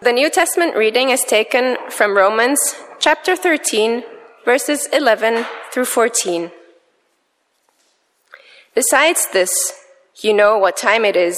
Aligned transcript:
The 0.00 0.12
New 0.12 0.30
Testament 0.30 0.76
reading 0.76 1.10
is 1.10 1.24
taken 1.24 1.76
from 1.90 2.16
Romans 2.16 2.76
chapter 3.00 3.34
13, 3.34 4.04
verses 4.44 4.86
11 4.92 5.44
through 5.72 5.86
14. 5.86 6.52
Besides 8.76 9.26
this, 9.32 9.50
you 10.22 10.32
know 10.32 10.56
what 10.56 10.76
time 10.76 11.04
it 11.04 11.16
is, 11.16 11.36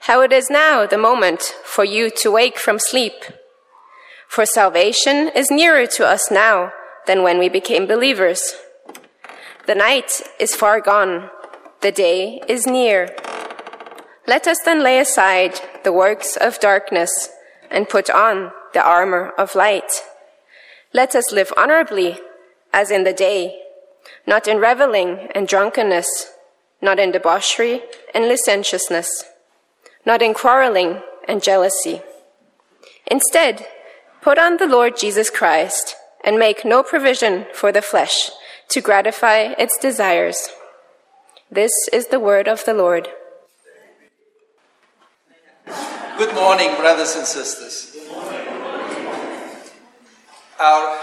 how 0.00 0.20
it 0.22 0.32
is 0.32 0.50
now 0.50 0.84
the 0.84 0.98
moment 0.98 1.42
for 1.64 1.84
you 1.84 2.10
to 2.16 2.32
wake 2.32 2.58
from 2.58 2.80
sleep. 2.80 3.14
For 4.26 4.44
salvation 4.44 5.30
is 5.36 5.48
nearer 5.48 5.86
to 5.94 6.04
us 6.04 6.28
now 6.28 6.72
than 7.06 7.22
when 7.22 7.38
we 7.38 7.48
became 7.48 7.86
believers. 7.86 8.52
The 9.68 9.76
night 9.76 10.20
is 10.40 10.56
far 10.56 10.80
gone, 10.80 11.30
the 11.82 11.92
day 11.92 12.42
is 12.48 12.66
near. 12.66 13.14
Let 14.26 14.48
us 14.48 14.58
then 14.64 14.82
lay 14.82 14.98
aside 14.98 15.60
the 15.84 15.92
works 15.92 16.36
of 16.36 16.58
darkness 16.58 17.30
and 17.70 17.88
put 17.88 18.10
on 18.10 18.52
the 18.72 18.82
armor 18.82 19.32
of 19.38 19.54
light. 19.54 20.02
Let 20.92 21.14
us 21.14 21.32
live 21.32 21.52
honorably 21.56 22.18
as 22.72 22.90
in 22.90 23.04
the 23.04 23.12
day, 23.12 23.60
not 24.26 24.48
in 24.48 24.58
reveling 24.58 25.28
and 25.34 25.46
drunkenness, 25.46 26.32
not 26.82 26.98
in 26.98 27.12
debauchery 27.12 27.82
and 28.14 28.26
licentiousness, 28.26 29.24
not 30.04 30.22
in 30.22 30.34
quarreling 30.34 31.00
and 31.28 31.42
jealousy. 31.42 32.02
Instead, 33.06 33.66
put 34.20 34.38
on 34.38 34.56
the 34.56 34.66
Lord 34.66 34.96
Jesus 34.96 35.30
Christ 35.30 35.96
and 36.24 36.38
make 36.38 36.64
no 36.64 36.82
provision 36.82 37.46
for 37.54 37.72
the 37.72 37.82
flesh 37.82 38.30
to 38.68 38.80
gratify 38.80 39.54
its 39.58 39.76
desires. 39.78 40.48
This 41.50 41.72
is 41.92 42.08
the 42.08 42.20
word 42.20 42.46
of 42.46 42.64
the 42.64 42.74
Lord. 42.74 43.08
Good 46.20 46.34
morning, 46.34 46.76
brothers 46.76 47.16
and 47.16 47.24
sisters. 47.24 47.96
Our 50.60 50.98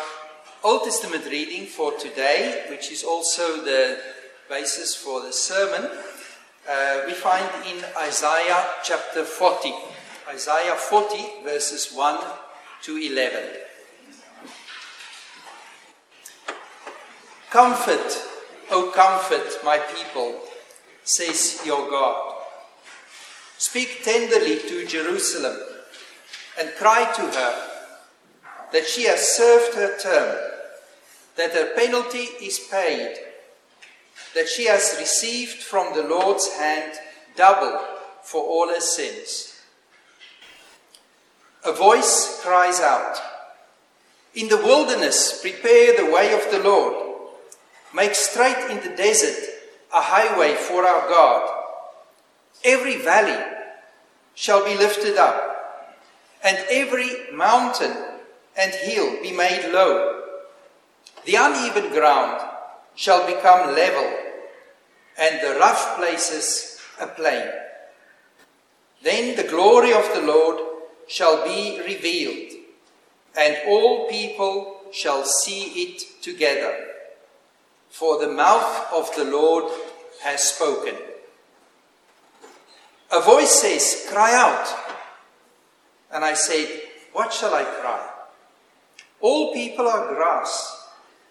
Old 0.64 0.84
Testament 0.84 1.26
reading 1.26 1.66
for 1.66 1.94
today, 1.98 2.66
which 2.70 2.92
is 2.92 3.04
also 3.04 3.64
the 3.64 4.00
basis 4.48 4.94
for 4.94 5.24
the 5.24 5.34
sermon, 5.34 5.90
uh, 6.70 7.02
we 7.08 7.14
find 7.14 7.50
in 7.66 7.84
Isaiah 7.98 8.64
chapter 8.84 9.24
40. 9.24 9.74
Isaiah 10.30 10.76
40, 10.76 11.44
verses 11.44 11.92
1 11.92 12.20
to 12.84 12.98
11. 12.98 13.44
Comfort, 17.50 18.22
O 18.70 18.92
comfort 18.94 19.66
my 19.66 19.80
people, 19.80 20.42
says 21.04 21.60
your 21.66 21.90
God. 21.90 22.37
Speak 23.58 24.04
tenderly 24.04 24.60
to 24.60 24.86
Jerusalem 24.86 25.58
and 26.60 26.70
cry 26.76 27.12
to 27.16 27.22
her 27.22 27.68
that 28.72 28.86
she 28.86 29.06
has 29.06 29.36
served 29.36 29.76
her 29.76 29.98
term, 29.98 30.38
that 31.36 31.54
her 31.54 31.74
penalty 31.76 32.28
is 32.44 32.60
paid, 32.60 33.18
that 34.36 34.48
she 34.48 34.66
has 34.66 34.96
received 35.00 35.64
from 35.64 35.96
the 35.96 36.04
Lord's 36.04 36.54
hand 36.54 36.94
double 37.36 37.80
for 38.24 38.44
all 38.44 38.68
her 38.68 38.82
sins. 38.82 39.62
A 41.66 41.72
voice 41.72 42.40
cries 42.44 42.80
out, 42.80 43.18
In 44.36 44.50
the 44.50 44.58
wilderness, 44.58 45.42
prepare 45.42 45.96
the 45.96 46.12
way 46.12 46.34
of 46.34 46.52
the 46.52 46.60
Lord. 46.60 47.06
Make 47.94 48.16
straight 48.16 48.70
in 48.70 48.78
the 48.78 48.96
desert 48.96 49.44
a 49.94 50.02
highway 50.02 50.54
for 50.54 50.86
our 50.86 51.10
God. 51.10 51.57
Every 52.64 52.98
valley 52.98 53.38
shall 54.36 54.64
be 54.64 54.76
lifted 54.76 55.18
up, 55.18 55.96
and 56.44 56.58
every 56.70 57.32
mountain 57.34 57.96
and 58.58 58.74
hill 58.74 59.22
be 59.22 59.32
made 59.32 59.72
low. 59.72 60.24
The 61.26 61.36
uneven 61.36 61.92
ground 61.92 62.42
shall 62.96 63.26
become 63.26 63.76
level, 63.76 64.12
and 65.20 65.42
the 65.42 65.60
rough 65.60 65.98
places 65.98 66.80
a 67.00 67.08
plain. 67.08 67.48
Then 69.04 69.36
the 69.36 69.44
glory 69.44 69.94
of 69.94 70.10
the 70.14 70.22
Lord 70.22 70.60
shall 71.08 71.44
be 71.44 71.82
revealed, 71.86 72.54
and 73.38 73.58
all 73.68 74.08
people 74.10 74.82
shall 74.92 75.24
see 75.24 75.64
it 75.84 76.22
together. 76.22 76.76
For 77.90 78.20
the 78.20 78.32
mouth 78.32 78.92
of 78.94 79.16
the 79.16 79.26
Lord 79.26 79.72
has 80.24 80.44
spoken. 80.44 80.96
A 83.12 83.22
voice 83.22 83.62
says, 83.62 84.08
Cry 84.12 84.34
out. 84.34 84.68
And 86.12 86.24
I 86.24 86.34
said, 86.34 86.82
What 87.14 87.34
shall 87.34 87.54
I 87.54 87.64
cry? 87.64 88.10
All 89.22 89.54
people 89.54 89.88
are 89.88 90.14
grass. 90.14 90.74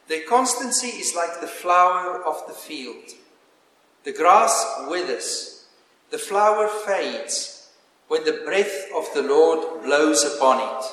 Their 0.09 0.23
constancy 0.23 0.89
is 0.89 1.15
like 1.15 1.41
the 1.41 1.47
flower 1.47 2.23
of 2.25 2.47
the 2.47 2.53
field. 2.53 3.05
The 4.05 4.13
grass 4.13 4.85
withers, 4.89 5.67
the 6.11 6.19
flower 6.19 6.69
fades 6.69 7.71
when 8.09 8.25
the 8.25 8.41
breath 8.45 8.89
of 8.97 9.07
the 9.15 9.23
Lord 9.23 9.83
blows 9.83 10.25
upon 10.25 10.61
it. 10.61 10.85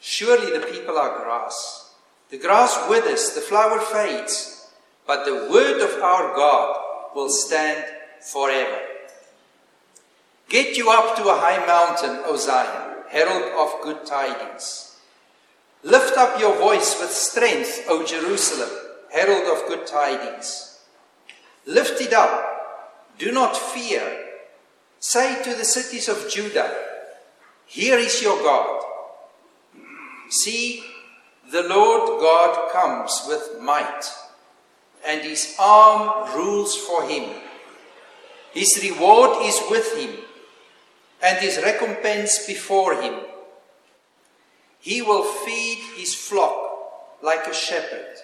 Surely 0.00 0.58
the 0.58 0.66
people 0.66 0.98
are 0.98 1.22
grass. 1.22 1.94
The 2.30 2.38
grass 2.38 2.88
withers, 2.88 3.34
the 3.34 3.40
flower 3.40 3.78
fades, 3.78 4.68
but 5.06 5.24
the 5.24 5.48
word 5.50 5.80
of 5.80 6.02
our 6.02 6.34
God 6.34 7.14
will 7.14 7.28
stand 7.28 7.84
forever. 8.20 8.80
Get 10.48 10.76
you 10.76 10.90
up 10.90 11.16
to 11.16 11.28
a 11.28 11.38
high 11.38 11.64
mountain, 11.66 12.22
O 12.26 12.36
Zion, 12.36 13.04
herald 13.08 13.52
of 13.56 13.82
good 13.82 14.04
tidings. 14.06 14.96
Lift 15.82 16.16
up 16.16 16.38
your 16.38 16.56
voice 16.56 16.98
with 17.00 17.10
strength, 17.10 17.84
O 17.88 18.04
Jerusalem, 18.04 18.70
herald 19.12 19.44
of 19.56 19.68
good 19.68 19.86
tidings. 19.86 20.80
Lift 21.66 22.00
it 22.00 22.12
up, 22.12 22.88
do 23.18 23.32
not 23.32 23.56
fear. 23.56 24.20
Say 24.98 25.42
to 25.44 25.54
the 25.54 25.64
cities 25.64 26.08
of 26.08 26.30
Judah, 26.30 26.74
Here 27.66 27.98
is 27.98 28.22
your 28.22 28.38
God. 28.42 28.82
See, 30.30 30.84
the 31.50 31.62
Lord 31.62 32.20
God 32.20 32.72
comes 32.72 33.24
with 33.28 33.60
might, 33.60 34.02
and 35.06 35.20
his 35.20 35.54
arm 35.58 36.34
rules 36.34 36.76
for 36.76 37.06
him. 37.06 37.30
His 38.52 38.78
reward 38.82 39.44
is 39.44 39.60
with 39.68 39.96
him 39.98 40.24
and 41.22 41.38
his 41.38 41.58
recompense 41.58 42.46
before 42.46 43.00
him. 43.00 43.14
He 44.80 45.00
will 45.00 45.24
feed 45.24 45.78
his 45.96 46.14
flock 46.14 47.18
like 47.22 47.46
a 47.46 47.54
shepherd. 47.54 48.18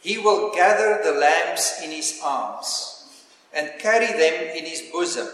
He 0.00 0.18
will 0.18 0.52
gather 0.52 1.00
the 1.04 1.12
lambs 1.12 1.74
in 1.84 1.90
his 1.90 2.20
arms 2.24 3.04
and 3.54 3.70
carry 3.78 4.06
them 4.06 4.56
in 4.56 4.64
his 4.64 4.82
bosom 4.92 5.28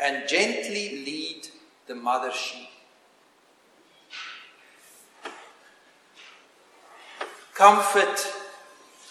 and 0.00 0.28
gently 0.28 1.04
lead 1.04 1.46
the 1.86 1.94
mother 1.94 2.32
sheep. 2.32 2.68
Comfort, 7.54 8.26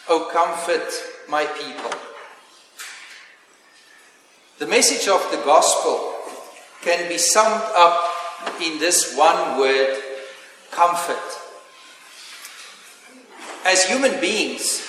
O 0.09 0.25
oh 0.25 0.29
comfort 0.33 0.91
my 1.29 1.45
people. 1.45 2.08
The 4.59 4.67
message 4.67 5.07
of 5.07 5.25
the 5.31 5.37
gospel 5.45 6.15
can 6.81 7.07
be 7.07 7.17
summed 7.17 7.63
up 7.77 8.11
in 8.61 8.77
this 8.77 9.15
one 9.15 9.57
word 9.57 9.97
comfort. 10.69 11.15
As 13.65 13.85
human 13.85 14.19
beings, 14.19 14.85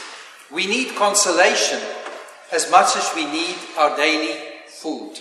we 0.51 0.67
need 0.67 0.97
consolation 0.97 1.79
as 2.51 2.69
much 2.69 2.97
as 2.97 3.13
we 3.15 3.27
need 3.27 3.55
our 3.79 3.97
daily 3.97 4.35
food. 4.67 5.21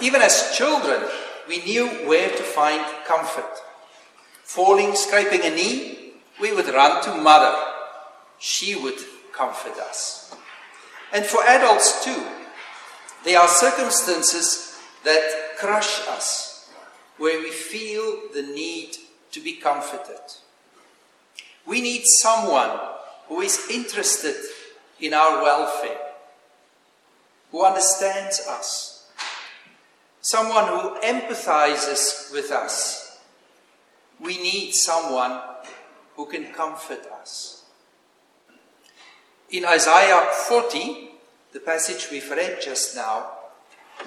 Even 0.00 0.22
as 0.22 0.54
children, 0.56 1.02
we 1.48 1.64
knew 1.64 1.88
where 2.06 2.28
to 2.28 2.42
find 2.44 2.84
comfort. 3.08 3.58
Falling, 4.44 4.94
scraping 4.94 5.42
a 5.42 5.50
knee, 5.50 6.12
we 6.40 6.54
would 6.54 6.68
run 6.68 7.02
to 7.02 7.20
mother. 7.20 7.58
She 8.38 8.76
would 8.76 9.00
comfort 9.32 9.76
us. 9.80 10.32
And 11.12 11.26
for 11.26 11.42
adults 11.42 12.04
too, 12.04 12.24
there 13.24 13.38
are 13.38 13.48
circumstances 13.48 14.78
that 15.04 15.56
crush 15.58 16.06
us, 16.08 16.70
where 17.18 17.40
we 17.40 17.50
feel 17.50 18.20
the 18.32 18.42
need 18.42 18.96
to 19.32 19.40
be 19.40 19.54
comforted. 19.54 20.20
We 21.66 21.80
need 21.80 22.02
someone 22.04 22.78
who 23.28 23.40
is 23.40 23.68
interested 23.70 24.36
in 24.98 25.14
our 25.14 25.42
welfare, 25.42 26.00
who 27.52 27.64
understands 27.64 28.40
us, 28.48 29.08
someone 30.20 30.66
who 30.68 31.00
empathizes 31.00 32.32
with 32.32 32.50
us. 32.50 33.18
We 34.18 34.38
need 34.38 34.72
someone 34.74 35.40
who 36.16 36.26
can 36.26 36.52
comfort 36.52 37.06
us. 37.20 37.64
In 39.50 39.64
Isaiah 39.64 40.28
40, 40.32 41.09
the 41.52 41.60
passage 41.60 42.08
we've 42.10 42.30
read 42.30 42.60
just 42.62 42.94
now, 42.94 43.30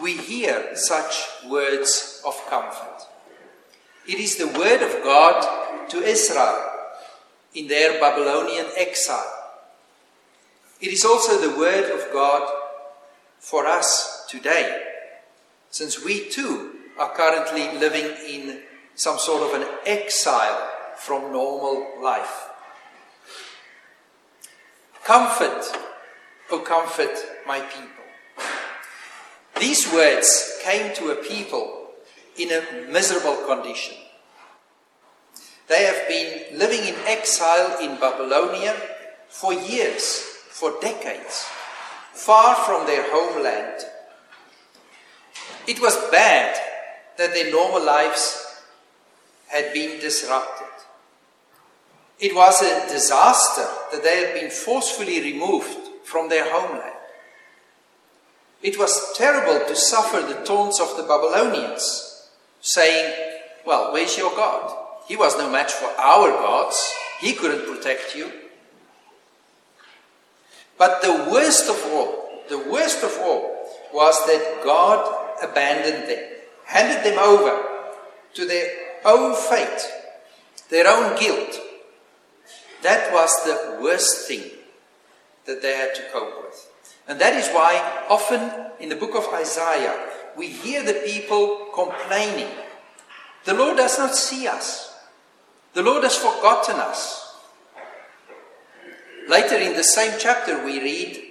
we 0.02 0.18
hear 0.18 0.76
such 0.76 1.28
words 1.48 2.22
of 2.26 2.40
comfort. 2.50 3.08
It 4.08 4.20
is 4.20 4.38
the 4.38 4.48
word 4.48 4.82
of 4.82 5.04
God 5.04 5.90
to 5.90 6.02
Israel 6.02 6.72
in 7.54 7.68
their 7.68 8.00
Babylonian 8.00 8.68
exile. 8.78 9.32
It 10.82 10.92
is 10.92 11.06
also 11.06 11.40
the 11.40 11.58
word 11.58 11.92
of 11.92 12.12
God 12.12 12.50
for 13.40 13.68
us 13.68 14.26
today, 14.30 14.82
since 15.70 16.04
we 16.04 16.30
too 16.30 16.72
are 17.00 17.14
currently 17.14 17.78
living 17.78 18.06
in 18.28 18.62
some 18.96 19.18
sort 19.18 19.44
of 19.44 19.62
an 19.62 19.68
exile 19.86 20.70
from 20.98 21.32
normal 21.32 22.02
life. 22.02 22.50
Comfort, 25.04 25.66
oh, 26.52 26.60
comfort 26.60 27.33
my 27.48 27.60
people. 27.60 28.04
These 29.60 29.92
words 29.94 30.60
came 30.64 30.94
to 30.96 31.12
a 31.12 31.16
people 31.16 31.88
in 32.38 32.52
a 32.52 32.92
miserable 32.92 33.46
condition. 33.46 33.96
They 35.68 35.86
have 35.86 36.08
been 36.08 36.58
living 36.58 36.86
in 36.88 36.96
exile 37.06 37.80
in 37.80 38.00
Babylonia 38.00 38.76
for 39.30 39.54
years, 39.54 40.20
for 40.50 40.74
decades, 40.82 41.46
far 42.14 42.56
from 42.56 42.86
their 42.86 43.04
homeland. 43.12 43.86
It 45.68 45.82
was 45.82 45.96
bad 46.12 46.56
that 47.18 47.34
their 47.34 47.52
normal 47.52 47.84
lives 47.84 48.62
had 49.48 49.72
been 49.74 50.00
disrupted. 50.00 50.68
It 52.20 52.36
was 52.36 52.62
a 52.62 52.88
disaster 52.92 53.68
that 53.92 54.04
they 54.04 54.26
had 54.26 54.34
been 54.34 54.50
forcefully 54.50 55.22
removed 55.22 55.78
from 56.04 56.30
their 56.30 56.52
homeland. 56.52 57.03
It 58.64 58.80
was 58.80 59.14
terrible 59.18 59.68
to 59.68 59.76
suffer 59.76 60.22
the 60.22 60.46
taunts 60.46 60.80
of 60.80 60.96
the 60.96 61.04
Babylonians, 61.04 62.30
saying, 62.62 63.14
Well, 63.66 63.92
where's 63.92 64.18
your 64.18 64.34
God? 64.36 64.74
He 65.06 65.18
was 65.18 65.38
no 65.38 65.50
match 65.50 65.74
for 65.74 65.90
our 66.00 66.30
gods. 66.30 66.94
He 67.20 67.34
couldn't 67.34 67.68
protect 67.68 68.16
you. 68.16 68.32
But 70.78 71.02
the 71.02 71.30
worst 71.30 71.70
of 71.70 71.84
all, 71.92 72.44
the 72.48 72.58
worst 72.58 73.04
of 73.04 73.18
all, 73.20 73.68
was 73.94 74.18
that 74.28 74.62
God 74.64 75.34
abandoned 75.44 76.10
them, 76.10 76.24
handed 76.66 77.04
them 77.04 77.20
over 77.20 77.64
to 78.34 78.46
their 78.46 78.72
own 79.04 79.36
fate, 79.36 79.92
their 80.70 80.88
own 80.88 81.20
guilt. 81.20 81.60
That 82.82 83.14
was 83.14 83.30
the 83.44 83.80
worst 83.82 84.26
thing 84.28 84.52
that 85.46 85.62
they 85.62 85.76
had 85.76 85.94
to 85.96 86.02
cope 86.14 86.44
with. 86.46 86.73
And 87.08 87.20
that 87.20 87.34
is 87.34 87.50
why 87.50 88.06
often 88.10 88.52
in 88.80 88.90
the 88.90 88.96
book 88.96 89.16
of 89.16 89.28
Isaiah 89.34 90.10
we 90.38 90.48
hear 90.48 90.84
the 90.84 91.02
people 91.06 91.70
complaining. 91.74 92.50
The 93.46 93.54
Lord 93.54 93.78
does 93.78 93.98
not 93.98 94.16
see 94.16 94.48
us. 94.48 94.96
The 95.74 95.84
Lord 95.84 96.04
has 96.04 96.16
forgotten 96.16 96.76
us. 96.78 97.36
Later 99.28 99.56
in 99.56 99.74
the 99.74 99.84
same 99.84 100.14
chapter 100.20 100.64
we 100.64 100.80
read 100.82 101.24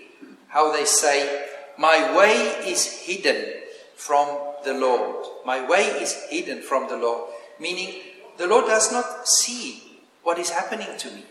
how 0.48 0.72
they 0.72 0.84
say, 0.84 1.46
My 1.78 2.16
way 2.16 2.32
is 2.66 2.86
hidden 2.86 3.62
from 3.96 4.28
the 4.64 4.74
Lord. 4.74 5.26
My 5.46 5.66
way 5.66 5.84
is 6.02 6.14
hidden 6.28 6.60
from 6.62 6.88
the 6.88 6.96
Lord. 6.96 7.30
Meaning, 7.58 7.94
the 8.36 8.46
Lord 8.46 8.66
does 8.66 8.92
not 8.92 9.28
see 9.28 10.00
what 10.22 10.38
is 10.38 10.50
happening 10.50 10.88
to 10.98 11.10
me. 11.10 11.24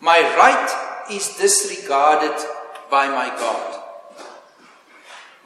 My 0.00 0.20
right 0.36 1.06
is 1.10 1.36
disregarded 1.36 2.36
by 2.92 3.08
my 3.08 3.28
God. 3.30 3.82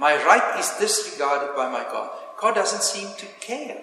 My 0.00 0.16
right 0.24 0.58
is 0.58 0.68
disregarded 0.80 1.54
by 1.54 1.70
my 1.70 1.84
God. 1.84 2.10
God 2.40 2.56
doesn't 2.56 2.82
seem 2.82 3.08
to 3.18 3.26
care. 3.38 3.82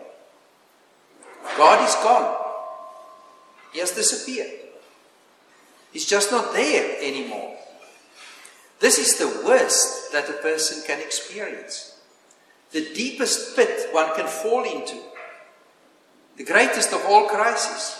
God 1.57 1.87
is 1.87 1.95
gone. 1.95 2.35
He 3.71 3.79
has 3.79 3.91
disappeared. 3.91 4.51
He's 5.93 6.05
just 6.05 6.29
not 6.29 6.51
there 6.51 6.97
anymore. 7.01 7.55
This 8.81 8.99
is 8.99 9.17
the 9.17 9.47
worst 9.47 10.11
that 10.11 10.29
a 10.29 10.33
person 10.33 10.83
can 10.85 10.99
experience. 10.99 12.01
The 12.71 12.93
deepest 12.93 13.55
pit 13.55 13.93
one 13.93 14.13
can 14.13 14.27
fall 14.27 14.65
into. 14.65 14.99
The 16.35 16.43
greatest 16.43 16.91
of 16.91 17.05
all 17.05 17.29
crises. 17.29 17.97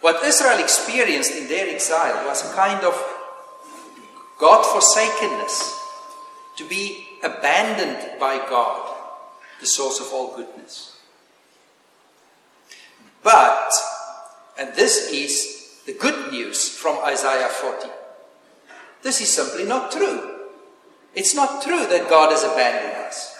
What 0.00 0.24
Israel 0.24 0.60
experienced 0.60 1.32
in 1.32 1.48
their 1.48 1.68
exile 1.74 2.24
was 2.28 2.48
a 2.48 2.54
kind 2.54 2.84
of 2.84 3.17
God 4.38 4.64
forsakenness, 4.64 5.74
to 6.56 6.64
be 6.64 7.06
abandoned 7.22 8.18
by 8.20 8.38
God, 8.38 8.94
the 9.60 9.66
source 9.66 10.00
of 10.00 10.08
all 10.12 10.36
goodness. 10.36 10.96
But, 13.22 13.70
and 14.58 14.74
this 14.74 15.10
is 15.10 15.82
the 15.86 15.92
good 15.92 16.32
news 16.32 16.68
from 16.68 16.98
Isaiah 17.04 17.48
40, 17.48 17.88
this 19.02 19.20
is 19.20 19.32
simply 19.32 19.64
not 19.64 19.92
true. 19.92 20.34
It's 21.14 21.34
not 21.34 21.62
true 21.62 21.86
that 21.86 22.10
God 22.10 22.30
has 22.30 22.44
abandoned 22.44 23.06
us. 23.06 23.36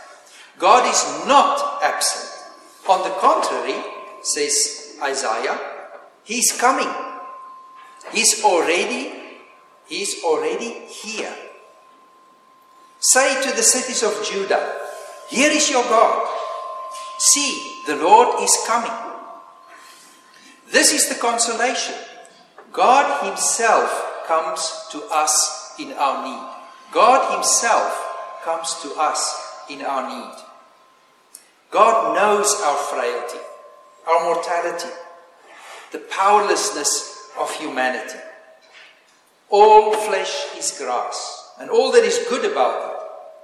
God 0.58 0.88
is 0.88 1.26
not 1.26 1.82
absent. 1.82 2.34
On 2.88 3.02
the 3.02 3.14
contrary, 3.16 3.80
says 4.22 4.96
Isaiah, 5.02 5.58
He's 6.24 6.52
coming. 6.58 6.88
He's 8.12 8.42
already 8.44 9.17
He's 9.88 10.23
already 10.23 10.70
here. 10.87 11.35
Say 13.00 13.43
to 13.43 13.56
the 13.56 13.62
cities 13.62 14.02
of 14.02 14.12
Judah, 14.25 14.81
Here 15.29 15.50
is 15.50 15.70
your 15.70 15.85
God. 15.85 16.29
See, 17.19 17.82
the 17.87 17.96
Lord 17.96 18.43
is 18.43 18.56
coming. 18.67 18.93
This 20.70 20.93
is 20.93 21.08
the 21.08 21.14
consolation. 21.14 21.94
God 22.73 23.26
Himself 23.26 24.26
comes 24.26 24.88
to 24.93 25.02
us 25.11 25.75
in 25.79 25.93
our 25.93 26.25
need. 26.25 26.52
God 26.93 27.35
Himself 27.35 28.40
comes 28.44 28.75
to 28.82 28.93
us 29.00 29.64
in 29.70 29.82
our 29.82 30.08
need. 30.08 30.35
God 31.70 32.14
knows 32.14 32.61
our 32.62 32.76
frailty, 32.76 33.38
our 34.06 34.35
mortality, 34.35 34.94
the 35.93 35.99
powerlessness 35.99 37.31
of 37.38 37.50
humanity. 37.55 38.19
All 39.50 39.94
flesh 39.94 40.56
is 40.56 40.76
grass, 40.78 41.54
and 41.58 41.70
all 41.70 41.90
that 41.92 42.04
is 42.04 42.26
good 42.28 42.44
about 42.50 42.92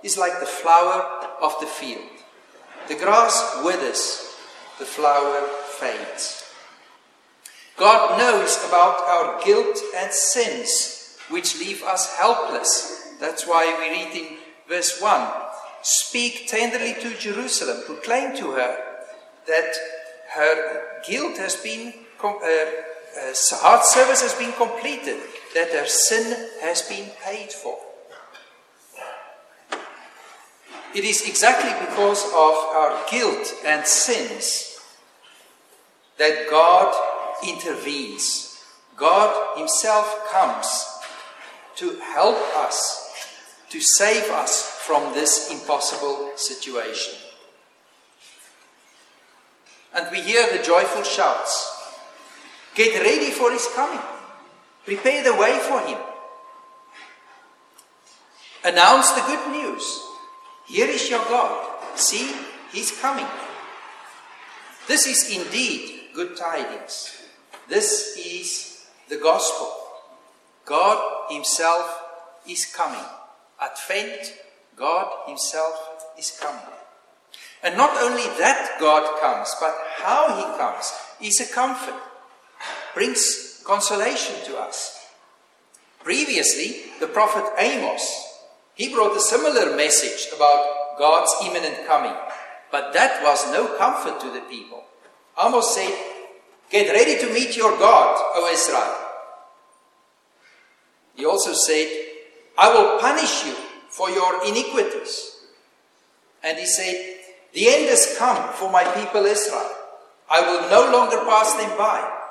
it 0.03 0.07
is 0.07 0.19
like 0.19 0.39
the 0.39 0.47
flower 0.47 1.29
of 1.41 1.55
the 1.61 1.67
field. 1.67 2.11
The 2.89 2.95
grass 2.95 3.63
withers, 3.65 4.37
the 4.79 4.85
flower 4.85 5.41
fades. 5.79 6.45
God 7.77 8.19
knows 8.19 8.63
about 8.69 9.01
our 9.01 9.43
guilt 9.43 9.79
and 9.97 10.13
sins, 10.13 11.17
which 11.31 11.59
leave 11.59 11.83
us 11.83 12.15
helpless. 12.17 13.15
That's 13.19 13.47
why 13.47 13.65
we 13.79 13.91
read 13.91 14.15
in 14.15 14.37
verse 14.69 15.01
1 15.01 15.29
Speak 15.83 16.49
tenderly 16.49 16.95
to 16.95 17.17
Jerusalem, 17.19 17.83
proclaim 17.87 18.37
to 18.37 18.53
her 18.53 18.77
that 19.47 19.75
her 20.35 21.03
guilt 21.07 21.37
has 21.39 21.57
been, 21.57 21.93
uh, 22.23 22.29
uh, 22.29 23.35
hard 23.61 23.85
service 23.85 24.23
has 24.23 24.35
been 24.35 24.53
completed 24.53 25.21
that 25.55 25.73
their 25.73 25.87
sin 25.87 26.49
has 26.61 26.83
been 26.83 27.11
paid 27.23 27.53
for. 27.53 27.79
It 30.95 31.05
is 31.05 31.27
exactly 31.29 31.71
because 31.87 32.25
of 32.27 32.55
our 32.77 33.05
guilt 33.11 33.55
and 33.65 33.85
sins 33.87 34.79
that 36.19 36.49
God 36.51 36.95
intervenes. 37.47 38.63
God 38.97 39.59
Himself 39.59 40.29
comes 40.31 40.87
to 41.77 41.99
help 42.01 42.37
us, 42.57 43.13
to 43.71 43.81
save 43.81 44.31
us 44.31 44.79
from 44.87 45.13
this 45.15 45.51
impossible 45.51 46.31
situation. 46.37 47.15
And 49.93 50.07
we 50.13 50.21
hear 50.21 50.47
the 50.57 50.63
joyful 50.63 51.03
shouts 51.03 51.75
Get 52.75 53.01
ready 53.03 53.31
for 53.31 53.53
His 53.53 53.69
coming. 53.75 54.01
Prepare 54.85 55.25
the 55.25 55.35
way 55.35 55.59
for 55.61 55.81
him. 55.81 55.99
Announce 58.65 59.11
the 59.13 59.23
good 59.23 59.53
news. 59.53 60.01
Here 60.67 60.87
is 60.87 61.09
your 61.11 61.25
God. 61.25 61.67
See, 61.97 62.35
he's 62.73 62.99
coming. 63.01 63.27
This 64.87 65.07
is 65.07 65.31
indeed 65.35 66.13
good 66.15 66.37
tidings. 66.37 67.23
This 67.69 68.17
is 68.17 68.87
the 69.09 69.17
gospel. 69.17 69.73
God 70.65 71.31
himself 71.31 72.03
is 72.49 72.67
coming. 72.67 73.05
Advent, 73.61 74.35
God 74.77 75.29
himself 75.29 76.13
is 76.19 76.39
coming. 76.41 76.61
And 77.63 77.77
not 77.77 77.97
only 78.03 78.25
that 78.39 78.77
God 78.79 79.21
comes, 79.21 79.55
but 79.61 79.75
how 79.97 80.37
he 80.37 80.59
comes 80.59 80.93
is 81.21 81.41
a 81.41 81.53
comfort. 81.53 81.95
Brings 82.95 83.54
consolation 83.65 84.37
to 84.47 84.57
us. 84.59 85.09
Previously, 86.03 86.83
the 87.01 87.07
prophet 87.07 87.45
Amos, 87.59 88.41
he 88.75 88.93
brought 88.93 89.17
a 89.17 89.21
similar 89.21 89.75
message 89.75 90.29
about 90.37 90.99
God's 90.99 91.35
imminent 91.43 91.87
coming. 91.87 92.15
But 92.71 92.93
that 92.93 93.23
was 93.23 93.51
no 93.53 93.77
comfort 93.79 94.21
to 94.21 94.31
the 94.31 94.43
people. 94.43 94.85
Amos 95.43 95.75
said, 95.75 95.95
Get 96.71 96.93
ready 96.93 97.19
to 97.21 97.33
meet 97.33 97.57
your 97.57 97.79
God, 97.79 98.17
O 98.37 98.51
Israel. 98.53 99.05
He 101.15 101.25
also 101.25 101.53
said, 101.53 101.89
I 102.59 102.73
will 102.73 102.99
punish 103.01 103.47
you 103.47 103.55
for 103.89 104.11
your 104.11 104.45
iniquities. 104.47 105.37
And 106.43 106.59
he 106.59 106.67
said, 106.67 107.19
The 107.53 107.69
end 107.69 107.89
has 107.89 108.17
come 108.19 108.53
for 108.55 108.71
my 108.71 108.85
people 108.85 109.25
Israel. 109.25 109.71
I 110.31 110.41
will 110.41 110.69
no 110.71 110.93
longer 110.93 111.19
pass 111.19 111.55
them 111.55 111.79
by. 111.79 112.24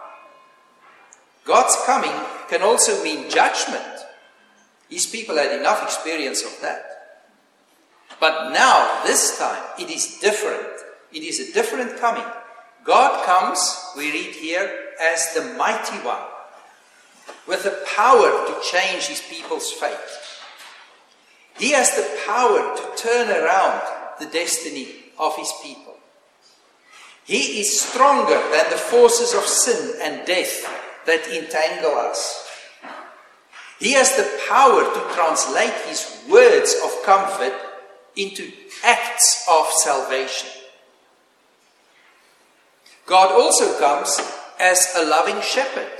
God's 1.45 1.75
coming 1.85 2.13
can 2.49 2.61
also 2.61 3.03
mean 3.03 3.29
judgment. 3.29 3.83
His 4.89 5.05
people 5.05 5.35
had 5.35 5.59
enough 5.59 5.83
experience 5.83 6.43
of 6.43 6.57
that. 6.61 6.85
But 8.19 8.53
now, 8.53 9.03
this 9.05 9.37
time, 9.37 9.61
it 9.79 9.89
is 9.89 10.19
different. 10.19 10.67
It 11.11 11.23
is 11.23 11.39
a 11.39 11.53
different 11.53 11.97
coming. 11.97 12.25
God 12.83 13.25
comes, 13.25 13.91
we 13.97 14.11
read 14.11 14.35
here, 14.35 14.69
as 15.01 15.33
the 15.33 15.53
mighty 15.57 15.97
one, 15.97 16.21
with 17.47 17.63
the 17.63 17.83
power 17.95 18.47
to 18.47 18.61
change 18.63 19.07
his 19.07 19.21
people's 19.21 19.71
fate. 19.71 19.97
He 21.57 21.71
has 21.71 21.95
the 21.95 22.07
power 22.25 22.75
to 22.75 23.01
turn 23.01 23.29
around 23.29 23.81
the 24.19 24.25
destiny 24.25 24.87
of 25.19 25.35
his 25.37 25.51
people. 25.61 25.95
He 27.25 27.61
is 27.61 27.81
stronger 27.81 28.35
than 28.51 28.69
the 28.69 28.77
forces 28.77 29.33
of 29.33 29.45
sin 29.45 29.95
and 30.01 30.25
death 30.25 30.67
that 31.05 31.27
entangle 31.27 31.91
us. 31.91 32.49
He 33.79 33.93
has 33.93 34.15
the 34.15 34.29
power 34.47 34.83
to 34.83 35.13
translate 35.13 35.73
his 35.87 36.21
words 36.29 36.75
of 36.83 37.03
comfort 37.03 37.53
into 38.15 38.51
acts 38.83 39.45
of 39.49 39.67
salvation. 39.67 40.49
God 43.05 43.31
also 43.31 43.77
comes 43.79 44.19
as 44.59 44.93
a 44.95 45.05
loving 45.05 45.41
shepherd, 45.41 45.91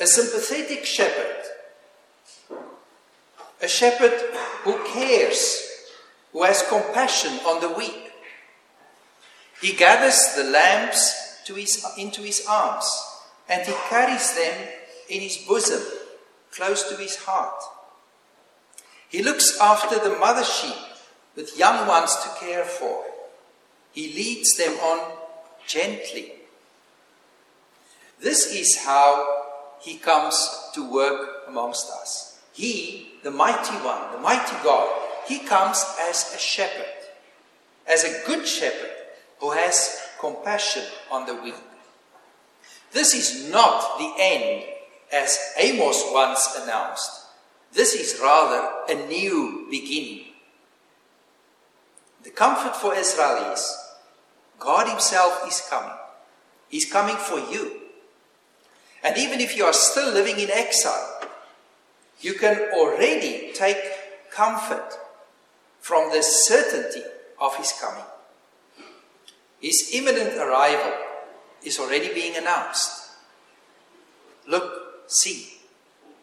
a 0.00 0.06
sympathetic 0.06 0.84
shepherd, 0.84 1.36
a 3.62 3.68
shepherd 3.68 4.18
who 4.64 4.82
cares, 4.84 5.62
who 6.32 6.42
has 6.42 6.66
compassion 6.68 7.32
on 7.46 7.60
the 7.60 7.68
weak. 7.68 8.10
He 9.60 9.74
gathers 9.74 10.34
the 10.34 10.44
lambs 10.44 11.14
his, 11.54 11.84
into 11.98 12.22
his 12.22 12.46
arms 12.48 13.09
and 13.50 13.66
he 13.66 13.72
carries 13.88 14.32
them 14.34 14.68
in 15.08 15.20
his 15.20 15.36
bosom, 15.38 15.82
close 16.52 16.88
to 16.88 16.96
his 16.96 17.16
heart. 17.16 17.60
He 19.08 19.24
looks 19.24 19.58
after 19.60 19.98
the 19.98 20.16
mother 20.18 20.44
sheep 20.44 20.76
with 21.34 21.58
young 21.58 21.88
ones 21.88 22.14
to 22.14 22.28
care 22.38 22.64
for. 22.64 23.02
He 23.90 24.14
leads 24.14 24.56
them 24.56 24.72
on 24.74 25.12
gently. 25.66 26.32
This 28.20 28.54
is 28.54 28.84
how 28.84 29.46
he 29.80 29.96
comes 29.96 30.70
to 30.74 30.88
work 30.88 31.48
amongst 31.48 31.90
us. 31.90 32.40
He, 32.52 33.14
the 33.24 33.32
mighty 33.32 33.74
one, 33.84 34.12
the 34.12 34.18
mighty 34.18 34.56
God, 34.62 34.88
he 35.26 35.40
comes 35.40 35.84
as 36.08 36.32
a 36.34 36.38
shepherd, 36.38 36.86
as 37.88 38.04
a 38.04 38.26
good 38.26 38.46
shepherd 38.46 38.90
who 39.40 39.50
has 39.50 40.00
compassion 40.20 40.84
on 41.10 41.26
the 41.26 41.34
weak. 41.34 41.54
This 42.92 43.14
is 43.14 43.50
not 43.50 43.98
the 43.98 44.12
end 44.18 44.64
as 45.12 45.38
Amos 45.58 46.02
once 46.08 46.56
announced. 46.62 47.10
This 47.72 47.94
is 47.94 48.20
rather 48.20 48.68
a 48.88 49.06
new 49.06 49.66
beginning. 49.70 50.24
The 52.24 52.30
comfort 52.30 52.76
for 52.76 52.94
Israel 52.94 53.52
is 53.52 53.76
God 54.58 54.88
Himself 54.88 55.46
is 55.46 55.62
coming. 55.70 55.96
He's 56.68 56.90
coming 56.90 57.16
for 57.16 57.38
you. 57.38 57.80
And 59.02 59.16
even 59.16 59.40
if 59.40 59.56
you 59.56 59.64
are 59.64 59.72
still 59.72 60.12
living 60.12 60.38
in 60.38 60.50
exile, 60.50 61.22
you 62.20 62.34
can 62.34 62.70
already 62.74 63.52
take 63.54 63.78
comfort 64.30 64.98
from 65.80 66.12
the 66.12 66.22
certainty 66.22 67.02
of 67.40 67.56
His 67.56 67.72
coming. 67.80 68.04
His 69.60 69.90
imminent 69.94 70.36
arrival 70.36 70.92
is 71.64 71.78
already 71.78 72.12
being 72.12 72.36
announced. 72.36 73.10
Look, 74.48 75.08
see, 75.08 75.58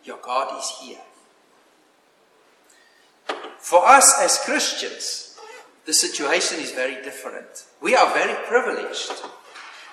your 0.03 0.17
God 0.17 0.57
is 0.57 0.71
here. 0.81 0.97
For 3.59 3.85
us 3.85 4.19
as 4.21 4.39
Christians, 4.45 5.37
the 5.85 5.93
situation 5.93 6.59
is 6.59 6.71
very 6.71 7.01
different. 7.03 7.65
We 7.81 7.95
are 7.95 8.13
very 8.13 8.35
privileged 8.45 9.11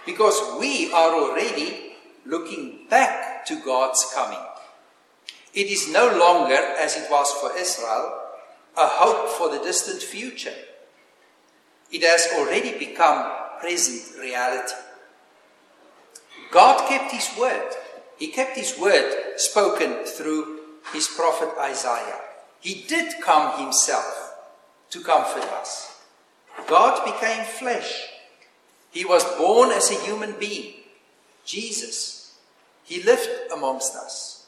because 0.07 0.41
we 0.59 0.93
are 0.93 1.15
already 1.15 1.95
looking 2.27 2.87
back 2.89 3.47
to 3.47 3.61
God's 3.65 4.11
coming. 4.15 4.39
It 5.53 5.67
is 5.67 5.93
no 5.93 6.07
longer, 6.19 6.55
as 6.55 6.97
it 6.97 7.11
was 7.11 7.31
for 7.33 7.57
Israel, 7.57 8.21
a 8.77 8.87
hope 8.87 9.29
for 9.31 9.51
the 9.51 9.63
distant 9.63 10.03
future. 10.03 10.55
It 11.93 12.03
has 12.03 12.29
already 12.37 12.77
become 12.77 13.31
present 13.61 14.21
reality. 14.21 14.75
God 16.55 16.89
kept 16.89 17.11
His 17.11 17.29
word. 17.37 17.73
He 18.17 18.29
kept 18.29 18.57
His 18.57 18.79
word 18.79 19.39
spoken 19.39 20.05
through 20.05 20.61
His 20.93 21.09
prophet 21.09 21.51
Isaiah. 21.59 22.21
He 22.61 22.85
did 22.87 23.21
come 23.21 23.61
Himself 23.61 24.37
to 24.91 25.01
comfort 25.03 25.43
us. 25.43 26.01
God 26.69 27.05
became 27.05 27.45
flesh. 27.45 28.07
He 28.93 29.05
was 29.05 29.25
born 29.37 29.73
as 29.73 29.91
a 29.91 30.01
human 30.07 30.39
being, 30.39 30.75
Jesus. 31.45 32.39
He 32.85 33.03
lived 33.03 33.29
amongst 33.53 33.97
us. 33.97 34.47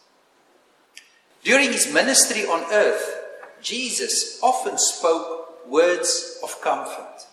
During 1.42 1.72
his 1.72 1.92
ministry 1.92 2.42
on 2.42 2.72
earth, 2.72 3.24
Jesus 3.60 4.38
often 4.42 4.78
spoke 4.78 5.66
words 5.66 6.38
of 6.44 6.60
comfort. 6.60 7.26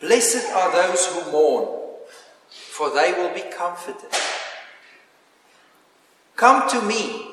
Blessed 0.00 0.50
are 0.50 0.72
those 0.72 1.06
who 1.06 1.30
mourn, 1.30 1.87
for 2.50 2.90
they 2.90 3.12
will 3.12 3.34
be 3.34 3.44
comforted. 3.50 4.10
Come 6.36 6.68
to 6.70 6.82
me, 6.82 7.26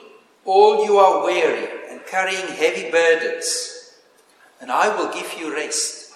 all 0.46 0.86
you 0.86 0.98
are 0.98 1.24
weary 1.24 1.68
and 1.90 2.06
carrying 2.06 2.48
heavy 2.48 2.90
burdens 2.90 3.76
and 4.62 4.72
I 4.72 4.96
will 4.96 5.14
give 5.14 5.36
you 5.38 5.54
rest. 5.54 6.12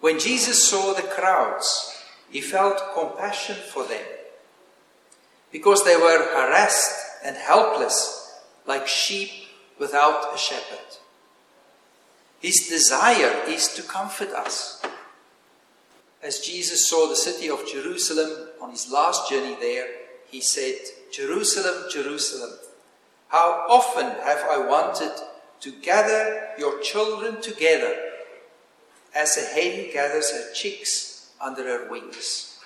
When 0.00 0.18
Jesus 0.18 0.68
saw 0.68 0.92
the 0.94 1.02
crowds, 1.02 1.96
he 2.30 2.40
felt 2.40 2.94
compassion 2.94 3.56
for 3.56 3.84
them 3.84 4.04
because 5.50 5.84
they 5.84 5.96
were 5.96 6.28
harassed 6.34 6.94
and 7.24 7.36
helpless 7.36 8.40
like 8.66 8.86
sheep 8.86 9.30
without 9.78 10.34
a 10.34 10.38
shepherd. 10.38 10.98
His 12.40 12.68
desire 12.68 13.42
is 13.46 13.74
to 13.74 13.82
comfort 13.82 14.30
us. 14.30 14.82
As 16.22 16.38
Jesus 16.40 16.88
saw 16.88 17.08
the 17.08 17.16
city 17.16 17.50
of 17.50 17.66
Jerusalem 17.66 18.48
on 18.60 18.70
his 18.70 18.90
last 18.90 19.28
journey 19.28 19.56
there, 19.60 19.86
he 20.30 20.40
said, 20.40 20.76
Jerusalem, 21.12 21.90
Jerusalem, 21.90 22.52
how 23.28 23.66
often 23.68 24.06
have 24.06 24.44
I 24.50 24.66
wanted 24.66 25.12
to 25.60 25.70
gather 25.80 26.48
your 26.58 26.80
children 26.80 27.40
together 27.40 27.94
as 29.14 29.36
a 29.36 29.54
hen 29.54 29.92
gathers 29.92 30.30
her 30.30 30.52
chicks 30.52 31.32
under 31.40 31.64
her 31.64 31.90
wings. 31.90 32.58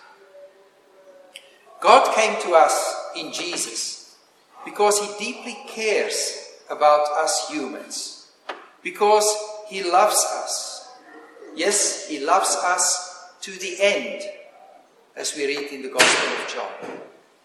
God 1.81 2.15
came 2.15 2.41
to 2.43 2.55
us 2.55 3.11
in 3.17 3.33
Jesus 3.33 4.17
because 4.65 4.99
He 4.99 5.25
deeply 5.33 5.57
cares 5.69 6.53
about 6.71 7.07
us 7.19 7.49
humans, 7.51 8.29
because 8.83 9.27
He 9.69 9.83
loves 9.83 10.17
us. 10.43 10.89
Yes, 11.55 12.09
He 12.09 12.25
loves 12.25 12.57
us 12.57 13.06
to 13.47 13.53
the 13.61 13.77
end, 13.81 14.25
as 15.15 15.37
we 15.37 15.47
read 15.47 15.71
in 15.71 15.81
the 15.81 15.89
Gospel 15.89 16.29
of 16.37 16.53
John, 16.53 16.99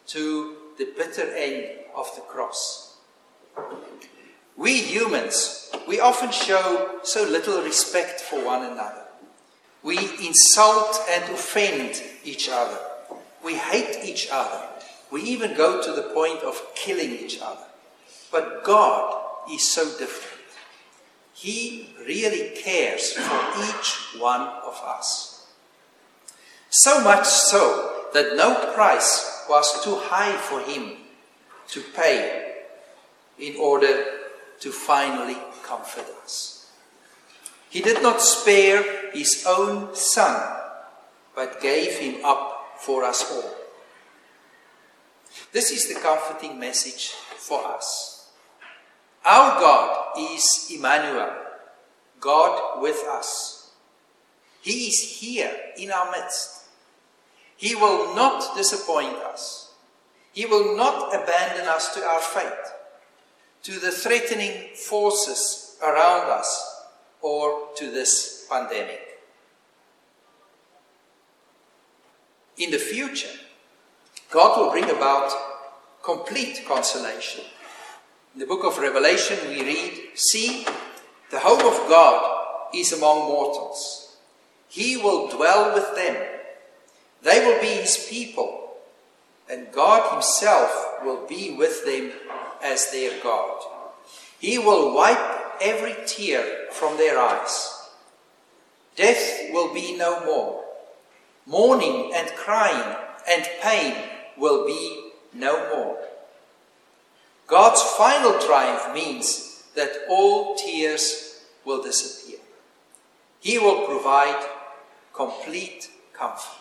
to 0.08 0.56
the 0.80 0.88
bitter 0.98 1.32
end 1.36 1.78
of 1.96 2.10
the 2.16 2.22
cross. 2.22 2.98
We 4.58 4.82
humans, 4.82 5.72
we 5.88 6.00
often 6.00 6.32
show 6.32 6.98
so 7.04 7.24
little 7.24 7.62
respect 7.62 8.20
for 8.20 8.44
one 8.44 8.66
another. 8.66 9.04
We 9.84 10.00
insult 10.26 11.00
and 11.08 11.24
offend 11.32 12.02
each 12.24 12.50
other. 12.52 12.80
We 13.46 13.54
hate 13.54 14.04
each 14.04 14.28
other. 14.32 14.70
We 15.12 15.22
even 15.22 15.56
go 15.56 15.84
to 15.84 15.92
the 15.92 16.10
point 16.16 16.40
of 16.40 16.60
killing 16.74 17.12
each 17.12 17.40
other. 17.40 17.68
But 18.32 18.64
God 18.64 19.24
is 19.52 19.70
so 19.70 19.84
different. 20.00 20.48
He 21.36 21.94
really 22.08 22.60
cares 22.60 23.14
for 23.14 23.70
each 23.70 24.20
one 24.20 24.42
of 24.42 24.82
us. 24.84 25.31
So 26.72 27.04
much 27.04 27.28
so 27.28 28.08
that 28.14 28.38
no 28.38 28.56
price 28.74 29.46
was 29.50 29.84
too 29.84 29.96
high 29.96 30.32
for 30.38 30.62
him 30.62 30.94
to 31.68 31.82
pay 31.82 32.64
in 33.38 33.58
order 33.58 34.06
to 34.62 34.72
finally 34.72 35.38
comfort 35.64 36.06
us. 36.24 36.72
He 37.70 37.82
did 37.82 38.02
not 38.02 38.22
spare 38.22 39.12
his 39.12 39.46
own 39.46 39.94
son, 39.96 40.60
but 41.36 41.62
gave 41.62 41.98
him 41.98 42.24
up 42.24 42.78
for 42.80 43.04
us 43.04 43.30
all. 43.30 43.54
This 45.52 45.72
is 45.72 45.94
the 45.94 46.00
comforting 46.00 46.58
message 46.58 47.10
for 47.38 47.66
us. 47.68 48.30
Our 49.26 49.60
God 49.60 50.18
is 50.18 50.72
Emmanuel, 50.74 51.34
God 52.22 52.82
with 52.82 53.04
us. 53.10 53.72
He 54.62 54.88
is 54.88 55.20
here 55.20 55.52
in 55.78 55.92
our 55.92 56.10
midst. 56.12 56.61
He 57.62 57.76
will 57.76 58.16
not 58.16 58.58
disappoint 58.58 59.18
us. 59.18 59.70
He 60.34 60.48
will 60.48 60.76
not 60.76 61.14
abandon 61.14 61.68
us 61.68 61.94
to 61.94 62.02
our 62.02 62.20
fate, 62.20 62.66
to 63.62 63.74
the 63.74 63.92
threatening 63.92 64.74
forces 64.74 65.78
around 65.84 66.32
us, 66.32 66.88
or 67.22 67.68
to 67.78 67.92
this 67.92 68.48
pandemic. 68.50 69.20
In 72.58 72.72
the 72.72 72.80
future, 72.80 73.38
God 74.32 74.60
will 74.60 74.72
bring 74.72 74.90
about 74.90 75.32
complete 76.02 76.66
consolation. 76.68 77.44
In 78.34 78.40
the 78.40 78.48
book 78.48 78.64
of 78.64 78.80
Revelation, 78.80 79.38
we 79.50 79.62
read, 79.62 80.02
See, 80.16 80.66
the 81.30 81.38
hope 81.38 81.64
of 81.64 81.88
God 81.88 82.74
is 82.74 82.92
among 82.92 83.28
mortals. 83.28 84.18
He 84.68 84.98
will 84.98 85.28
dwell 85.28 85.76
with 85.76 85.94
them. 85.94 86.40
They 87.24 87.46
will 87.46 87.62
be 87.62 87.68
his 87.68 88.08
people, 88.10 88.74
and 89.50 89.72
God 89.72 90.12
himself 90.14 91.04
will 91.04 91.28
be 91.28 91.56
with 91.56 91.86
them 91.86 92.12
as 92.64 92.92
their 92.92 93.22
God. 93.22 93.62
He 94.40 94.58
will 94.58 94.96
wipe 94.96 95.62
every 95.62 95.96
tear 96.06 96.68
from 96.72 96.98
their 96.98 97.20
eyes. 97.20 97.90
Death 98.96 99.52
will 99.52 99.74
be 99.74 99.96
no 99.96 100.26
more. 100.26 100.64
Mourning 101.46 102.12
and 102.16 102.28
crying 102.36 102.96
and 103.30 103.48
pain 103.62 103.96
will 104.38 104.66
be 104.66 105.12
no 105.34 105.54
more. 105.76 105.98
God's 107.48 107.82
final 107.82 108.40
triumph 108.40 108.94
means 108.94 109.64
that 109.76 110.06
all 110.10 110.56
tears 110.56 111.44
will 111.66 111.84
disappear. 111.84 112.40
He 113.40 113.60
will 113.60 113.86
provide 113.86 114.46
complete 115.14 115.90
comfort. 116.14 116.61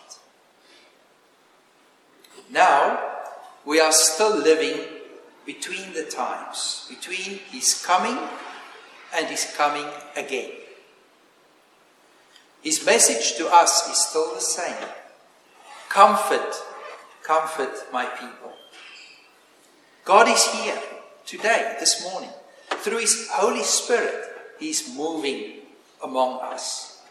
Now, 2.51 2.99
we 3.65 3.79
are 3.79 3.91
still 3.91 4.37
living 4.37 4.77
between 5.45 5.93
the 5.93 6.03
times, 6.03 6.85
between 6.89 7.39
His 7.49 7.83
coming 7.85 8.17
and 9.15 9.27
His 9.27 9.53
coming 9.55 9.87
again. 10.15 10.51
His 12.61 12.85
message 12.85 13.37
to 13.37 13.47
us 13.47 13.89
is 13.89 13.97
still 13.97 14.35
the 14.35 14.41
same 14.41 14.87
comfort 15.89 16.55
comfort 17.23 17.71
my 17.93 18.05
people. 18.05 18.51
God 20.03 20.27
is 20.27 20.45
here 20.53 20.79
today, 21.25 21.77
this 21.79 22.03
morning. 22.03 22.29
Through 22.69 22.99
His 22.99 23.29
Holy 23.31 23.63
Spirit, 23.63 24.25
He's 24.59 24.95
moving 24.95 25.61
among 26.03 26.41
us. 26.41 27.01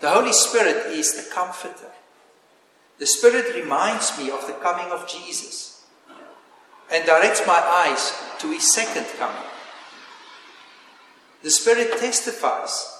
The 0.00 0.10
Holy 0.10 0.32
Spirit 0.32 0.92
is 0.92 1.14
the 1.14 1.34
comforter. 1.34 1.90
The 2.98 3.06
Spirit 3.06 3.54
reminds 3.54 4.16
me 4.18 4.30
of 4.30 4.46
the 4.46 4.52
coming 4.54 4.86
of 4.86 5.08
Jesus 5.08 5.84
and 6.92 7.04
directs 7.04 7.46
my 7.46 7.58
eyes 7.58 8.12
to 8.38 8.50
His 8.50 8.72
second 8.72 9.06
coming. 9.18 9.50
The 11.42 11.50
Spirit 11.50 11.98
testifies 11.98 12.90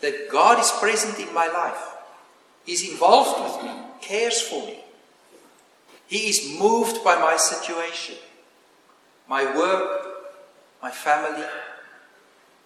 that 0.00 0.28
God 0.30 0.60
is 0.60 0.70
present 0.72 1.18
in 1.18 1.32
my 1.34 1.46
life, 1.46 1.96
is 2.66 2.88
involved 2.88 3.42
with 3.42 3.64
me, 3.64 3.80
cares 4.00 4.40
for 4.40 4.66
me. 4.66 4.80
He 6.06 6.28
is 6.28 6.58
moved 6.60 7.02
by 7.02 7.16
my 7.16 7.36
situation, 7.36 8.16
my 9.28 9.44
work, 9.56 10.06
my 10.82 10.90
family, 10.90 11.46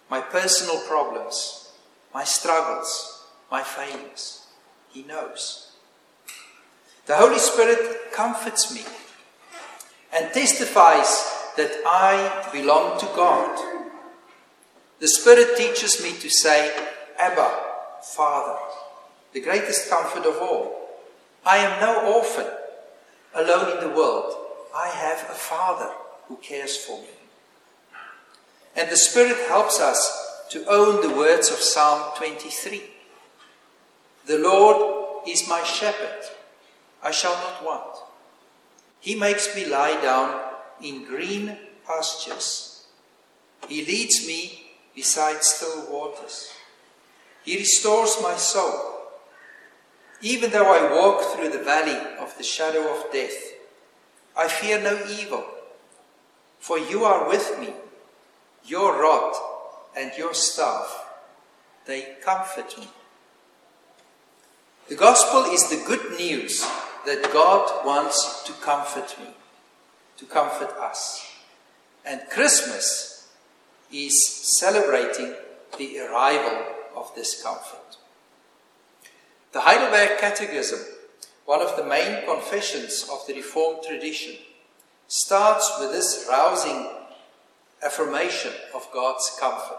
my 0.09 0.19
personal 0.19 0.79
problems, 0.81 1.71
my 2.13 2.23
struggles, 2.23 3.25
my 3.49 3.63
failures. 3.63 4.45
He 4.89 5.03
knows. 5.03 5.70
The 7.05 7.15
Holy 7.15 7.39
Spirit 7.39 8.11
comforts 8.13 8.73
me 8.73 8.83
and 10.13 10.31
testifies 10.33 11.31
that 11.57 11.71
I 11.85 12.49
belong 12.51 12.99
to 12.99 13.05
God. 13.07 13.59
The 14.99 15.07
Spirit 15.07 15.57
teaches 15.57 16.01
me 16.03 16.13
to 16.19 16.29
say, 16.29 16.71
Abba, 17.19 17.49
Father, 18.15 18.57
the 19.33 19.41
greatest 19.41 19.89
comfort 19.89 20.25
of 20.25 20.37
all. 20.37 20.89
I 21.45 21.57
am 21.57 21.81
no 21.81 22.13
orphan 22.13 22.47
alone 23.33 23.77
in 23.77 23.89
the 23.89 23.95
world. 23.95 24.33
I 24.75 24.87
have 24.87 25.29
a 25.29 25.33
Father 25.33 25.89
who 26.27 26.37
cares 26.37 26.77
for 26.77 27.01
me. 27.01 27.07
And 28.75 28.89
the 28.89 28.97
Spirit 28.97 29.37
helps 29.47 29.79
us 29.79 30.45
to 30.51 30.65
own 30.69 31.01
the 31.01 31.15
words 31.15 31.49
of 31.49 31.57
Psalm 31.57 32.15
23 32.17 32.83
The 34.27 34.37
Lord 34.37 35.27
is 35.27 35.47
my 35.49 35.63
shepherd, 35.63 36.25
I 37.03 37.11
shall 37.11 37.33
not 37.33 37.63
want. 37.63 37.97
He 38.99 39.15
makes 39.15 39.55
me 39.55 39.65
lie 39.65 39.99
down 40.01 40.39
in 40.81 41.05
green 41.05 41.57
pastures. 41.85 42.85
He 43.67 43.85
leads 43.85 44.27
me 44.27 44.71
beside 44.95 45.43
still 45.43 45.91
waters. 45.91 46.51
He 47.43 47.57
restores 47.57 48.17
my 48.21 48.35
soul. 48.35 48.97
Even 50.21 50.51
though 50.51 50.71
I 50.71 50.93
walk 50.93 51.23
through 51.33 51.49
the 51.49 51.63
valley 51.63 51.97
of 52.19 52.37
the 52.37 52.43
shadow 52.43 52.93
of 52.93 53.11
death, 53.11 53.53
I 54.37 54.47
fear 54.47 54.79
no 54.79 55.03
evil, 55.09 55.43
for 56.59 56.77
you 56.77 57.03
are 57.03 57.27
with 57.27 57.59
me. 57.59 57.73
Your 58.63 59.01
rod 59.01 59.33
and 59.97 60.11
your 60.15 60.35
staff, 60.35 61.05
they 61.85 62.15
comfort 62.23 62.77
me. 62.77 62.87
The 64.87 64.95
gospel 64.95 65.51
is 65.51 65.69
the 65.69 65.83
good 65.87 66.17
news 66.19 66.63
that 67.05 67.31
God 67.33 67.85
wants 67.85 68.43
to 68.43 68.53
comfort 68.53 69.15
me, 69.19 69.33
to 70.17 70.25
comfort 70.25 70.69
us. 70.79 71.25
And 72.05 72.21
Christmas 72.29 73.29
is 73.91 74.57
celebrating 74.59 75.35
the 75.77 75.99
arrival 75.99 76.65
of 76.95 77.13
this 77.15 77.41
comfort. 77.41 77.97
The 79.51 79.61
Heidelberg 79.61 80.19
Catechism, 80.19 80.79
one 81.45 81.61
of 81.61 81.75
the 81.75 81.83
main 81.83 82.25
confessions 82.25 83.07
of 83.11 83.25
the 83.27 83.33
Reformed 83.33 83.83
tradition, 83.87 84.35
starts 85.07 85.77
with 85.79 85.91
this 85.91 86.25
rousing 86.29 86.89
affirmation 87.83 88.51
of 88.73 88.87
God's 88.93 89.35
comfort. 89.39 89.77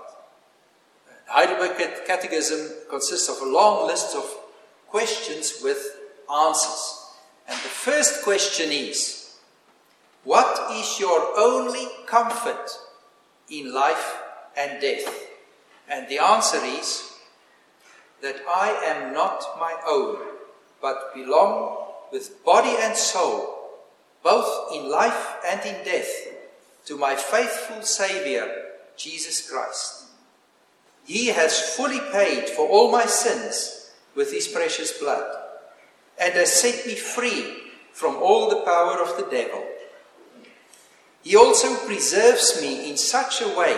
The 1.27 1.33
Heidelberg 1.33 2.05
Catechism 2.07 2.71
consists 2.91 3.29
of 3.29 3.41
a 3.41 3.51
long 3.51 3.87
list 3.87 4.15
of 4.15 4.25
questions 4.89 5.61
with 5.63 5.97
answers. 6.31 7.02
And 7.53 7.61
the 7.61 7.69
first 7.69 8.23
question 8.23 8.73
is 8.73 9.37
What 10.25 10.73
is 10.73 10.99
your 10.99 11.39
only 11.39 11.87
comfort 12.07 12.71
in 13.51 13.75
life 13.75 14.23
and 14.57 14.81
death? 14.81 15.29
And 15.87 16.09
the 16.09 16.19
answer 16.19 16.65
is 16.65 17.13
that 18.23 18.37
I 18.49 18.71
am 18.87 19.13
not 19.13 19.45
my 19.61 19.77
own, 19.87 20.17
but 20.81 21.15
belong 21.15 21.89
with 22.11 22.43
body 22.43 22.75
and 22.81 22.97
soul, 22.97 23.69
both 24.23 24.73
in 24.75 24.91
life 24.91 25.35
and 25.47 25.61
in 25.67 25.85
death, 25.85 26.29
to 26.87 26.97
my 26.97 27.15
faithful 27.15 27.83
Saviour, 27.83 28.49
Jesus 28.97 29.51
Christ. 29.51 30.05
He 31.05 31.27
has 31.27 31.77
fully 31.77 32.01
paid 32.13 32.49
for 32.49 32.67
all 32.67 32.91
my 32.91 33.05
sins 33.05 33.91
with 34.15 34.33
his 34.33 34.49
precious 34.49 34.97
blood, 34.99 35.42
and 36.23 36.35
has 36.35 36.53
set 36.53 36.87
me 36.87 36.95
free 36.95 37.73
from 37.93 38.15
all 38.17 38.49
the 38.49 38.65
power 38.65 39.03
of 39.03 39.17
the 39.17 39.29
devil. 39.29 39.67
He 41.23 41.35
also 41.37 41.75
preserves 41.85 42.61
me 42.61 42.89
in 42.89 42.97
such 42.97 43.43
a 43.43 43.49
way 43.59 43.75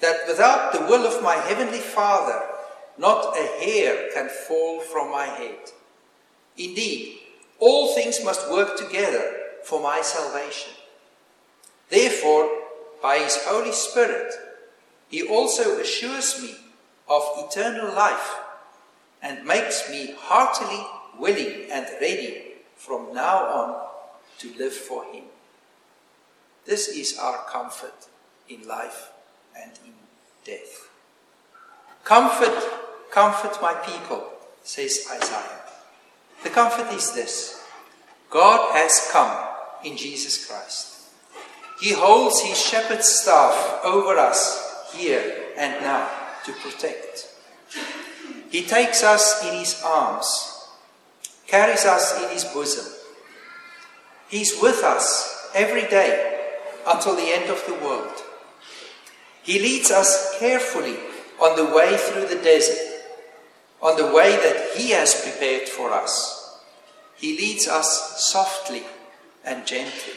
that 0.00 0.28
without 0.28 0.72
the 0.72 0.80
will 0.80 1.06
of 1.06 1.22
my 1.22 1.36
heavenly 1.36 1.80
Father, 1.80 2.42
not 2.98 3.36
a 3.38 3.64
hair 3.64 4.10
can 4.12 4.28
fall 4.28 4.80
from 4.80 5.10
my 5.10 5.24
head. 5.24 5.58
Indeed, 6.58 7.20
all 7.58 7.94
things 7.94 8.22
must 8.22 8.50
work 8.50 8.76
together 8.76 9.32
for 9.64 9.80
my 9.80 10.02
salvation. 10.02 10.72
Therefore, 11.88 12.50
by 13.02 13.18
His 13.18 13.38
Holy 13.44 13.72
Spirit, 13.72 14.32
He 15.08 15.26
also 15.26 15.80
assures 15.80 16.42
me 16.42 16.54
of 17.08 17.22
eternal 17.38 17.94
life 17.94 18.36
and 19.22 19.46
makes 19.46 19.88
me 19.90 20.14
heartily 20.18 20.84
willing 21.18 21.70
and 21.70 21.86
ready 22.00 22.42
from 22.76 23.14
now 23.14 23.38
on 23.46 23.86
to 24.38 24.52
live 24.58 24.72
for 24.72 25.04
Him. 25.04 25.24
This 26.64 26.88
is 26.88 27.18
our 27.18 27.44
comfort 27.50 28.08
in 28.48 28.66
life 28.66 29.10
and 29.56 29.72
in 29.84 29.92
death. 30.44 30.88
Comfort, 32.04 32.56
comfort 33.10 33.58
my 33.62 33.74
people, 33.74 34.28
says 34.62 35.06
Isaiah. 35.12 35.60
The 36.42 36.50
comfort 36.50 36.92
is 36.92 37.12
this 37.12 37.62
God 38.30 38.72
has 38.74 39.08
come 39.12 39.46
in 39.84 39.96
Jesus 39.96 40.46
Christ. 40.46 40.96
He 41.80 41.92
holds 41.92 42.40
his 42.40 42.58
shepherd's 42.60 43.08
staff 43.08 43.80
over 43.84 44.16
us 44.16 44.92
here 44.94 45.52
and 45.56 45.82
now 45.82 46.08
to 46.44 46.52
protect. 46.52 47.28
He 48.50 48.62
takes 48.62 49.02
us 49.02 49.44
in 49.44 49.58
his 49.58 49.82
arms, 49.84 50.55
carries 51.46 51.84
us 51.84 52.22
in 52.22 52.30
his 52.30 52.44
bosom. 52.44 52.92
He's 54.28 54.60
with 54.60 54.82
us 54.82 55.50
every 55.54 55.82
day 55.82 56.50
until 56.86 57.14
the 57.14 57.32
end 57.34 57.50
of 57.50 57.64
the 57.66 57.74
world. 57.74 58.22
He 59.42 59.60
leads 59.60 59.90
us 59.90 60.36
carefully 60.38 60.96
on 61.40 61.56
the 61.56 61.72
way 61.74 61.96
through 61.96 62.26
the 62.26 62.42
desert, 62.42 62.78
on 63.80 63.96
the 63.96 64.12
way 64.12 64.32
that 64.36 64.76
He 64.76 64.90
has 64.90 65.22
prepared 65.22 65.68
for 65.68 65.92
us. 65.92 66.60
He 67.16 67.36
leads 67.36 67.68
us 67.68 68.24
softly 68.30 68.82
and 69.44 69.66
gently. 69.66 70.14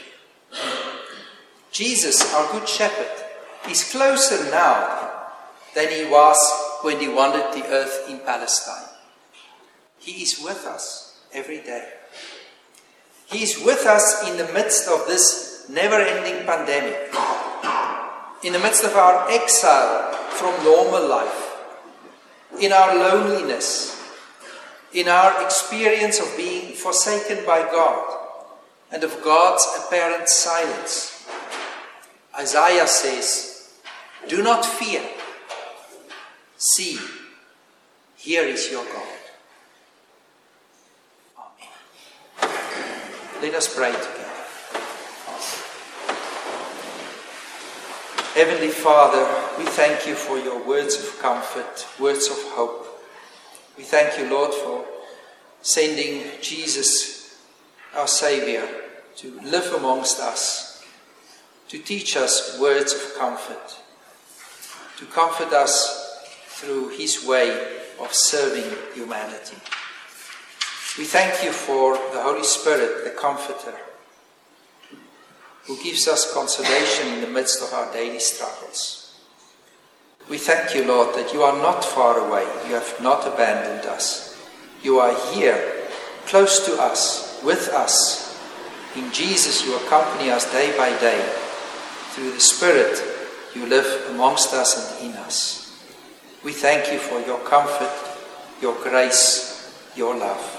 Jesus, 1.72 2.34
our 2.34 2.52
Good 2.52 2.68
Shepherd, 2.68 3.26
is 3.70 3.92
closer 3.92 4.50
now 4.50 5.12
than 5.76 5.90
He 5.90 6.10
was 6.10 6.38
when 6.82 7.00
He 7.00 7.08
wandered 7.08 7.54
the 7.54 7.68
earth 7.68 8.06
in 8.10 8.20
Palestine. 8.20 8.90
He 10.00 10.24
is 10.24 10.42
with 10.44 10.66
us 10.66 11.09
every 11.34 11.60
day. 11.62 11.88
He 13.28 13.44
is 13.44 13.64
with 13.64 13.86
us 13.86 14.28
in 14.28 14.38
the 14.38 14.52
midst 14.54 14.88
of 14.88 15.06
this 15.08 15.66
never 15.70 15.96
ending 15.96 16.46
pandemic, 16.46 17.14
in 18.44 18.54
the 18.54 18.60
midst 18.60 18.84
of 18.84 18.96
our 18.96 19.30
exile 19.30 20.14
from 20.32 20.64
normal 20.64 21.08
life, 21.08 21.58
in 22.60 22.72
our 22.72 22.96
loneliness, 22.96 24.02
in 24.94 25.08
our 25.08 25.44
experience 25.46 26.20
of 26.20 26.36
being 26.36 26.74
forsaken 26.74 27.46
by 27.46 27.62
God, 27.62 28.18
and 28.92 29.04
of 29.04 29.22
God's 29.24 29.68
apparent 29.78 30.28
silence. 30.28 31.28
Isaiah 32.38 32.88
says, 32.88 33.72
Do 34.28 34.42
not 34.42 34.66
fear. 34.66 35.04
See, 36.58 36.98
here 38.18 38.44
is 38.44 38.72
your 38.72 38.84
God. 38.86 39.19
Let 43.42 43.54
us 43.54 43.74
pray 43.74 43.94
together. 43.94 44.26
Heavenly 48.34 48.68
Father, 48.68 49.26
we 49.58 49.64
thank 49.64 50.06
you 50.06 50.14
for 50.14 50.38
your 50.38 50.62
words 50.68 51.02
of 51.02 51.18
comfort, 51.20 51.88
words 52.02 52.28
of 52.28 52.38
hope. 52.50 53.02
We 53.78 53.86
thank 53.86 54.20
you, 54.20 54.30
Lord, 54.30 54.54
for 54.54 54.84
sending 55.62 56.24
Jesus, 56.42 57.40
our 57.96 58.08
Savior, 58.08 58.68
to 59.16 59.40
live 59.40 59.74
amongst 59.74 60.20
us, 60.20 60.86
to 61.70 61.80
teach 61.80 62.18
us 62.18 62.60
words 62.60 62.94
of 62.94 63.16
comfort, 63.18 63.80
to 64.98 65.06
comfort 65.06 65.54
us 65.54 66.26
through 66.48 66.90
his 66.90 67.26
way 67.26 67.78
of 68.02 68.14
serving 68.14 68.70
humanity. 68.94 69.56
We 71.00 71.06
thank 71.06 71.44
you 71.44 71.52
for 71.52 71.94
the 72.14 72.22
Holy 72.22 72.44
Spirit, 72.44 73.06
the 73.06 73.20
Comforter 73.20 73.74
who 75.70 75.82
gives 75.84 76.08
us 76.08 76.34
consolation 76.34 77.14
in 77.14 77.22
the 77.22 77.28
midst 77.28 77.62
of 77.62 77.72
our 77.74 77.94
daily 77.94 78.20
struggles. 78.20 79.16
We 80.28 80.40
thank 80.40 80.74
you, 80.74 80.84
Lord, 80.84 81.16
that 81.16 81.32
you 81.32 81.44
are 81.44 81.56
not 81.58 81.86
far 81.86 82.18
away. 82.18 82.42
You 82.68 82.74
have 82.74 83.00
not 83.02 83.26
abandoned 83.26 83.88
us. 83.88 84.36
You 84.82 84.98
are 84.98 85.16
here, 85.32 85.88
close 86.26 86.66
to 86.66 86.82
us, 86.82 87.40
with 87.44 87.70
us. 87.70 88.36
In 88.96 89.12
Jesus, 89.12 89.64
you 89.64 89.78
accompany 89.78 90.32
us 90.32 90.52
day 90.52 90.76
by 90.76 90.90
day. 91.00 91.22
Through 92.14 92.32
the 92.32 92.40
Spirit, 92.40 93.00
you 93.54 93.68
live 93.68 94.10
amongst 94.10 94.54
us 94.54 95.00
and 95.00 95.12
in 95.12 95.18
us. 95.18 95.80
We 96.44 96.52
thank 96.52 96.92
you 96.92 96.98
for 96.98 97.20
your 97.22 97.40
comfort, 97.42 97.94
your 98.60 98.74
grace, 98.82 99.72
your 99.96 100.18
love. 100.18 100.59